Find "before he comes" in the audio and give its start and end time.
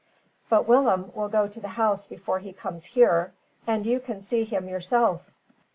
2.07-2.85